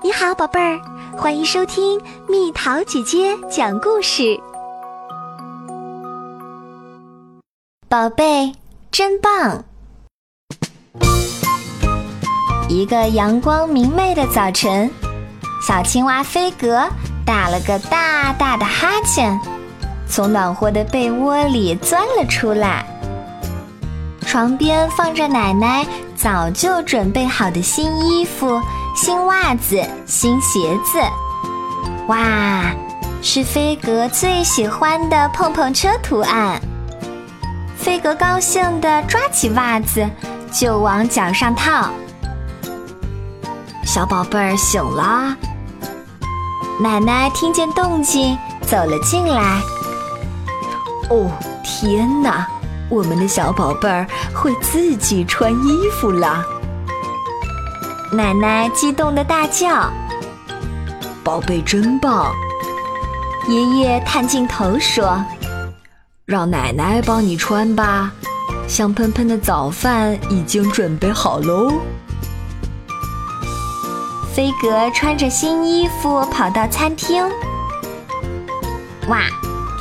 [0.00, 0.80] 你好，宝贝儿，
[1.16, 4.38] 欢迎收听蜜桃姐姐讲故事。
[7.88, 8.52] 宝贝
[8.92, 9.64] 真棒！
[12.68, 14.88] 一个阳光明媚的早晨，
[15.60, 16.88] 小青蛙飞格
[17.26, 19.36] 打了个大大的哈欠，
[20.08, 22.86] 从暖和的被窝里钻了出来。
[24.24, 25.84] 床边放着奶奶
[26.14, 28.62] 早就准备好的新衣服。
[29.00, 30.98] 新袜子，新鞋子，
[32.08, 32.64] 哇，
[33.22, 36.60] 是飞格最喜欢的碰碰车图案。
[37.76, 40.04] 飞格高兴地抓起袜子
[40.50, 41.90] 就往脚上套。
[43.86, 45.32] 小宝贝儿醒了，
[46.80, 49.60] 奶奶听见动静走了进来。
[51.08, 51.30] 哦，
[51.62, 52.44] 天哪，
[52.90, 56.44] 我们的小宝贝儿会自己穿衣服了。
[58.10, 59.90] 奶奶激动的大叫
[61.22, 62.32] ：“宝贝真棒！”
[63.46, 65.22] 爷爷探镜头说
[66.24, 68.10] ：“让奶奶帮你穿吧，
[68.66, 71.70] 香喷喷的早饭已经准备好喽。”
[74.34, 77.22] 飞格穿着新衣服跑到餐厅，
[79.08, 79.20] 哇，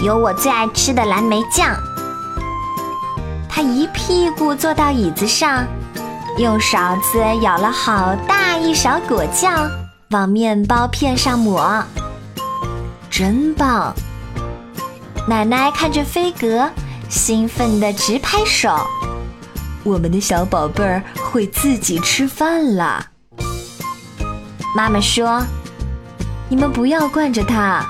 [0.00, 1.74] 有我最爱吃的蓝莓酱！
[3.48, 5.66] 他一屁股坐到椅子上。
[6.38, 9.70] 用勺子舀了好大一勺果酱，
[10.10, 11.84] 往面包片上抹，
[13.10, 13.94] 真棒！
[15.28, 16.68] 奶奶看着飞格，
[17.10, 18.74] 兴奋地直拍手。
[19.84, 23.08] 我们的小宝贝儿会自己吃饭了。
[24.74, 25.42] 妈妈说
[26.48, 27.84] ：“你们不要惯着他，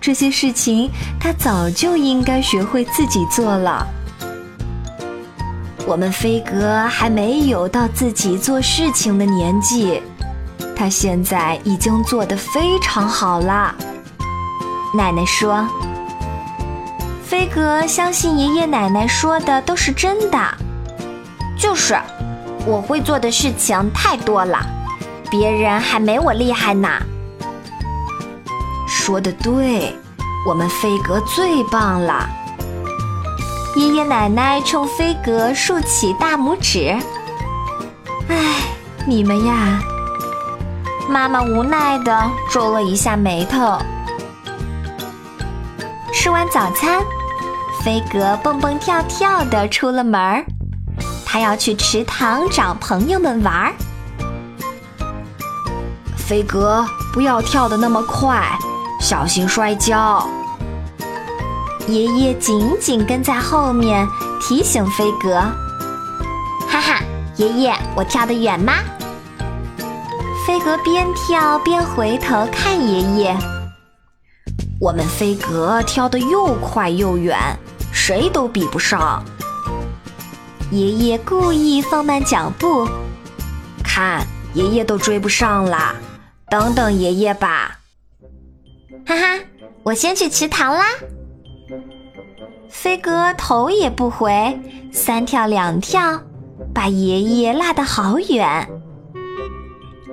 [0.00, 3.86] 这些事情他早就应该学会自己做了。”
[5.84, 10.00] 我们飞格还没有到自己做事情的年纪，
[10.76, 13.74] 他现在已经做得非常好了。
[14.94, 15.66] 奶奶说
[17.26, 20.38] ：“飞格相信爷爷奶奶说的都是真的。”
[21.58, 21.98] 就是，
[22.64, 24.64] 我会做的事情太多了，
[25.30, 26.88] 别人还没我厉害呢。
[28.86, 29.96] 说的对，
[30.46, 32.28] 我们飞格最棒了。
[33.74, 36.94] 爷爷奶奶冲飞格竖起大拇指。
[38.28, 38.56] 唉，
[39.06, 39.80] 你们呀！
[41.08, 43.78] 妈妈无奈的皱了一下眉头。
[46.12, 47.02] 吃完早餐，
[47.82, 50.44] 飞格蹦蹦跳跳的出了门儿，
[51.24, 53.72] 他要去池塘找朋友们玩儿。
[56.16, 58.46] 飞格，不要跳的那么快，
[59.00, 60.28] 小心摔跤。
[61.88, 64.06] 爷爷紧紧跟在后面，
[64.40, 65.34] 提醒飞格
[66.70, 67.02] ：“哈哈，
[67.36, 68.74] 爷爷，我跳得远吗？”
[70.46, 73.36] 飞格边跳边回头看爷爷。
[74.80, 77.38] 我们飞格跳得又快又远，
[77.92, 79.22] 谁都比不上。
[80.70, 82.88] 爷爷故意放慢脚步，
[83.84, 85.94] 看，爷爷都追不上了。
[86.48, 87.78] 等等爷爷吧。
[89.06, 89.38] 哈哈，
[89.82, 90.84] 我先去池塘啦。
[92.68, 94.60] 飞哥头也不回，
[94.92, 96.20] 三跳两跳，
[96.74, 98.68] 把爷爷拉得好远。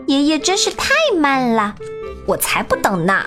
[0.08, 1.76] 爷爷真是太慢了，
[2.26, 3.26] 我才不等呢。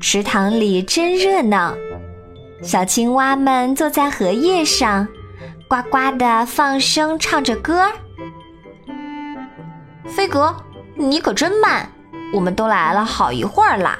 [0.00, 1.74] 池塘里真热闹，
[2.62, 5.06] 小青蛙们坐在荷叶上，
[5.68, 7.90] 呱呱的放声唱着歌。
[10.06, 10.54] 飞哥，
[10.94, 11.90] 你可真慢，
[12.32, 13.98] 我们都来了好一会儿了。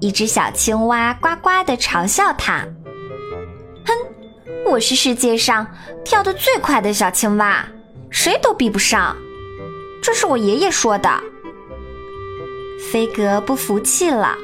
[0.00, 2.66] 一只小青蛙呱呱地嘲笑它
[3.86, 3.92] ：“哼，
[4.66, 5.66] 我是世界上
[6.04, 7.66] 跳得最快的小青蛙，
[8.10, 9.16] 谁都比不上。
[10.02, 11.10] 这是我爷爷说的。”
[12.92, 14.36] 飞格不服气了：“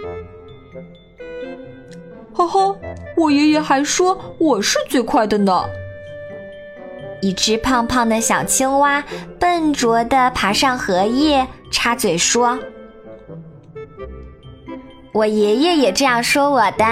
[2.32, 2.74] 哈哈，
[3.16, 5.64] 我爷爷还说我是最快的呢。”
[7.22, 9.04] 一只胖胖的小青蛙
[9.38, 12.58] 笨拙地爬上荷叶，插嘴说。
[15.12, 16.84] 我爷爷也这样说我的。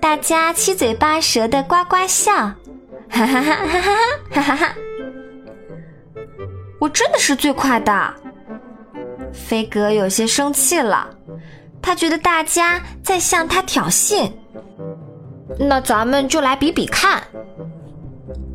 [0.00, 2.54] 大家七嘴八舌的呱呱笑，哈
[3.08, 3.92] 哈哈哈哈哈
[4.30, 4.74] 哈哈哈！
[6.80, 8.14] 我真的是最快的。
[9.32, 11.08] 飞哥有些生气了，
[11.80, 14.30] 他觉得大家在向他挑衅。
[15.58, 17.22] 那咱们就来比比看。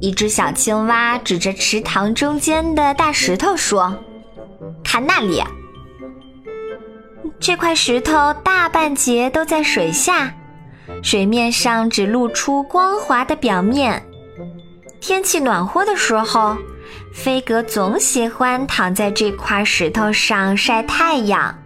[0.01, 3.93] 一只小青蛙指着池塘中间的大石头说
[4.83, 5.43] ：“看那里。”
[7.39, 10.33] 这块石头大半截都在水下，
[11.01, 14.03] 水面上只露出光滑的表面。
[14.99, 16.57] 天气暖和的时候，
[17.13, 21.57] 飞格总喜欢躺在这块石头上晒太阳。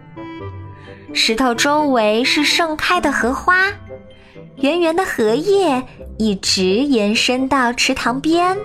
[1.12, 3.66] 石头周围是盛开的荷花，
[4.56, 5.82] 圆圆的荷叶
[6.18, 8.56] 一直延伸到池塘边。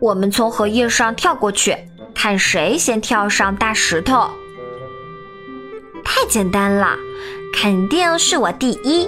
[0.00, 1.76] 我们从荷叶上跳过去，
[2.14, 4.30] 看谁先跳上大石头。
[6.10, 6.96] 太简单了，
[7.52, 9.06] 肯定是我第一。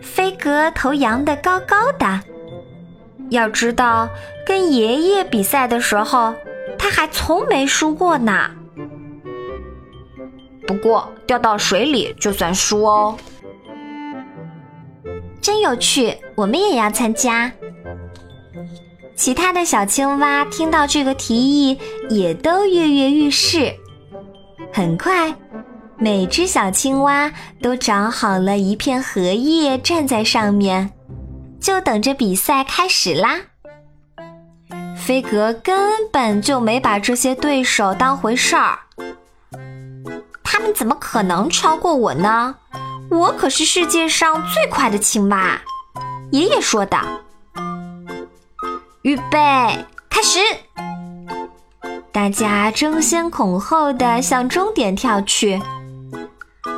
[0.00, 2.20] 飞格头扬得高高的。
[3.28, 4.08] 要知道，
[4.46, 6.32] 跟爷爷比赛的时候，
[6.78, 8.50] 他还从没输过呢。
[10.64, 13.16] 不过掉到水里就算输哦，
[15.40, 16.16] 真有趣！
[16.36, 17.50] 我们也要参加。
[19.16, 21.78] 其他的小青蛙听到这个提议，
[22.08, 23.74] 也都跃跃欲试。
[24.72, 25.34] 很快，
[25.98, 27.30] 每只小青蛙
[27.60, 30.90] 都找好了一片荷叶，站在上面，
[31.60, 33.38] 就等着比赛开始啦。
[34.96, 38.78] 飞格根本就没把这些对手当回事儿。
[40.42, 42.54] 他们怎么可能超过我呢？
[43.10, 45.60] 我可是世界上最快的青蛙。
[46.30, 46.98] 爷爷说的。
[49.02, 49.38] 预备，
[50.08, 50.38] 开始！
[52.12, 55.60] 大家争先恐后的向终点跳去。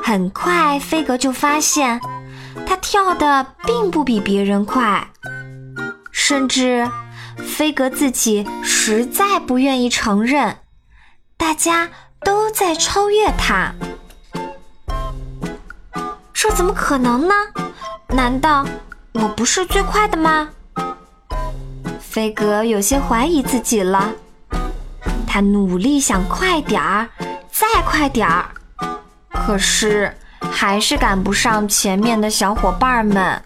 [0.02, 2.00] 很快，飞格就发现，
[2.66, 5.08] 他跳的并不比别人快，
[6.12, 6.88] 甚至
[7.36, 10.56] 飞格自己实在不愿意承认。
[11.36, 11.90] 大家。
[12.24, 13.74] 都在超越他，
[16.32, 17.34] 这怎么可能呢？
[18.08, 18.64] 难道
[19.12, 20.48] 我不是最快的吗？
[22.00, 24.10] 飞格有些怀疑自己了，
[25.34, 27.08] 他努力想快点儿，
[27.50, 28.48] 再快点儿，
[29.32, 33.42] 可是还是赶不上前面的小伙伴们。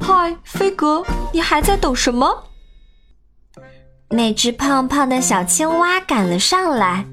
[0.00, 1.04] 嗨，飞哥，
[1.34, 2.44] 你还在等什么？
[4.08, 7.04] 那只胖胖的小青蛙赶了上来，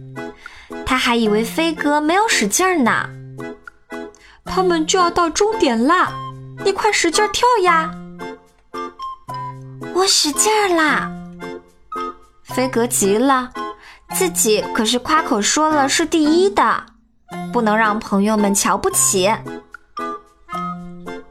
[0.86, 3.10] 他还以为飞哥没有使劲儿呢。
[4.46, 6.10] 他们就要到终点啦，
[6.64, 7.92] 你快使劲跳呀！
[9.94, 11.12] 我使劲儿啦！
[12.54, 13.50] 飞哥急了，
[14.14, 16.86] 自己可是夸口说了是第一的，
[17.54, 19.32] 不能让朋友们瞧不起。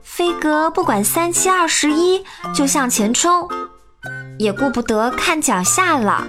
[0.02, 2.24] 飞哥不管三七二十一，
[2.54, 3.48] 就向前冲。
[4.38, 6.26] 也顾不得看脚下了，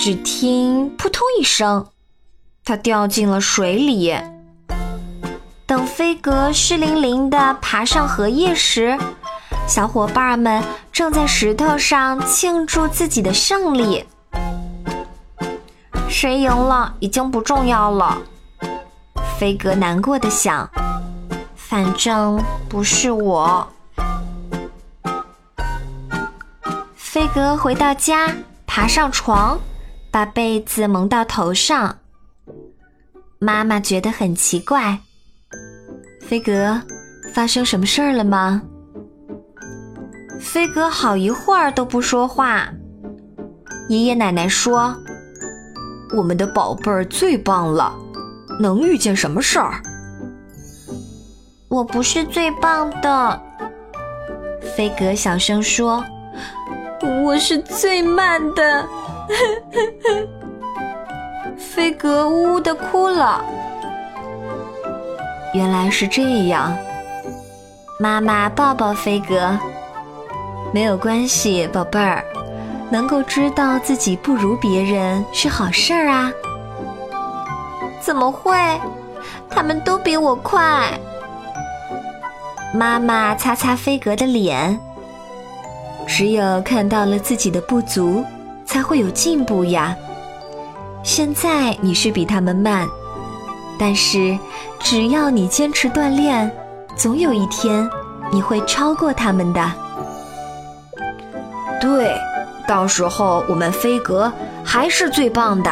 [0.00, 1.88] 只听扑通一声，
[2.64, 4.16] 他掉进了水里。
[5.66, 8.96] 等飞格湿淋淋的爬上荷叶时，
[9.66, 14.04] 小伙伴们正在石头上庆祝自己的胜利。
[16.08, 18.20] 谁赢了已经不重要了，
[19.38, 20.68] 飞格难过的想，
[21.56, 23.66] 反正不是我。
[26.94, 28.30] 飞格回到家，
[28.66, 29.58] 爬上床，
[30.10, 31.98] 把被子蒙到头上。
[33.38, 34.98] 妈妈觉得很奇怪
[36.20, 36.80] ：“飞格，
[37.34, 38.62] 发生什么事儿了吗？”
[40.42, 42.68] 飞格好一会儿都不说话。
[43.88, 44.94] 爷爷奶奶说
[46.16, 47.94] ：“我们的宝贝儿最棒了，
[48.60, 49.80] 能遇见什么事儿？”
[51.70, 53.40] 我不是最棒的，
[54.76, 56.04] 飞格小声说。
[57.24, 58.86] 我是最慢的，
[61.56, 63.44] 飞格呜呜的哭了。
[65.54, 66.76] 原来是这样，
[67.98, 69.58] 妈妈抱抱飞格，
[70.72, 72.24] 没有关系，宝贝儿，
[72.90, 76.32] 能够知道自己不如别人是好事儿啊。
[78.00, 78.56] 怎么会？
[79.50, 80.98] 他们都比我快。
[82.74, 84.78] 妈妈擦擦飞格的脸。
[86.06, 88.24] 只有看到了自己的不足，
[88.64, 89.94] 才会有进步呀。
[91.02, 92.88] 现在你是比他们慢，
[93.78, 94.38] 但是
[94.80, 96.50] 只要你坚持锻炼，
[96.96, 97.88] 总有一天
[98.32, 99.72] 你会超过他们的。
[101.82, 102.16] 对，
[102.64, 104.32] 到时候我们飞格
[104.64, 105.70] 还是最棒的。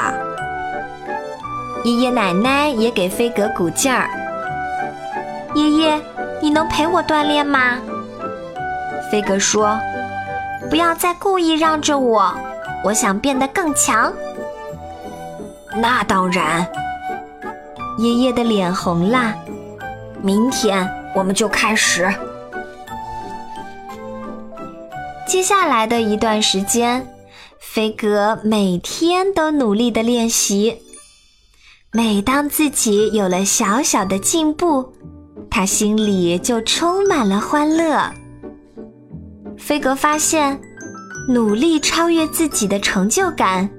[1.85, 4.11] 爷爷奶奶也给飞格鼓劲儿。
[5.55, 6.01] 爷爷，
[6.43, 7.79] 你能陪我锻炼吗？
[9.09, 9.79] 飞格说。
[10.69, 12.33] 不要再故意让着我，
[12.85, 14.13] 我想变得更强。
[15.77, 16.67] 那当然，
[17.99, 19.33] 爷爷的脸红了。
[20.21, 22.13] 明天我们就开始。
[25.31, 27.07] 接下来的一段时间，
[27.61, 30.77] 飞格每天都努力的练习。
[31.93, 34.93] 每当自己有了小小的进步，
[35.49, 38.11] 他心里就充满了欢乐。
[39.57, 40.61] 飞格发现，
[41.29, 43.71] 努力超越自己的成就感，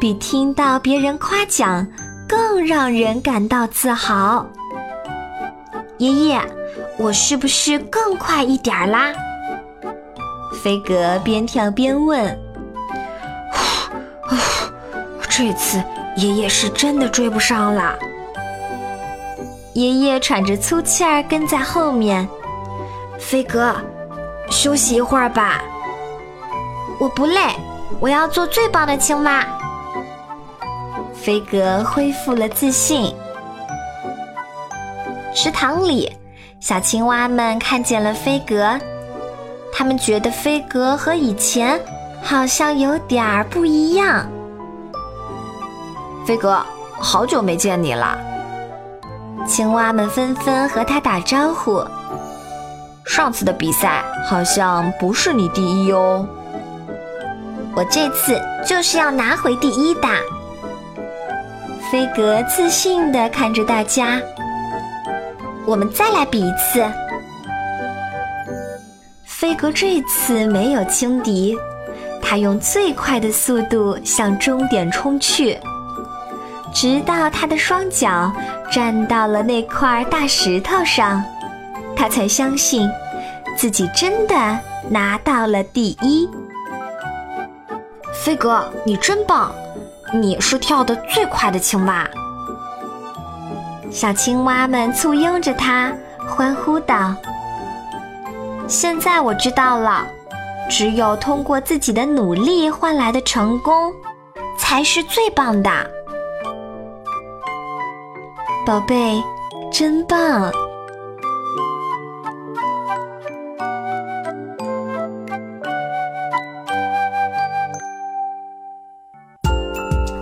[0.00, 1.84] 比听到别人夸奖
[2.28, 4.48] 更让人感到自豪。
[5.98, 6.40] 爷爷，
[6.96, 9.12] 我是不是更快一点啦？
[10.62, 12.38] 飞格边跳边问。
[15.28, 15.82] 这次
[16.16, 17.94] 爷爷是真的追不上了。
[19.72, 22.28] 爷爷喘着粗气儿跟在后面。
[23.18, 23.74] 飞哥，
[24.50, 25.60] 休息一会儿吧。
[27.00, 27.40] 我不累，
[27.98, 29.44] 我要做最棒的青蛙。
[31.12, 33.12] 飞格恢复了自信。
[35.34, 36.12] 池塘里，
[36.60, 38.78] 小青蛙们看见了飞格，
[39.72, 41.80] 他们觉得飞格和以前
[42.22, 44.24] 好像有点儿不一样。
[46.26, 46.62] 飞格，
[47.00, 48.16] 好久没见你了。
[49.46, 51.84] 青蛙们纷纷和他打招呼。
[53.04, 56.24] 上次的比赛好像不是你第一哦。
[57.74, 60.08] 我这次就是要拿回第一的。
[61.90, 64.20] 飞格自信地看着大家。
[65.66, 66.84] 我们再来比一次。
[69.42, 71.58] 飞格这次没有轻敌，
[72.22, 75.58] 他用最快的速度向终点冲去。
[76.72, 78.32] 直到他的双脚
[78.70, 81.20] 站到了那块大石头上，
[81.96, 82.88] 他才相信
[83.58, 84.36] 自己真的
[84.88, 86.30] 拿到了第一。
[88.12, 89.50] 飞哥，你真棒！
[90.14, 92.08] 你是跳得最快的青蛙。
[93.90, 95.92] 小青蛙们簇拥着他，
[96.28, 97.12] 欢呼道
[98.72, 100.06] ：“现在我知道了，
[100.70, 103.92] 只有通过自己的努力换来的成功，
[104.58, 105.70] 才是最棒的。”
[108.64, 109.22] 宝贝，
[109.70, 110.50] 真棒！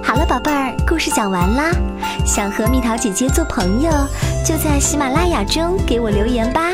[0.02, 1.70] 好了，宝贝儿，故事讲完啦。
[2.26, 3.92] 想和蜜桃姐姐做朋友，
[4.44, 6.72] 就在喜马拉雅中给我留言吧。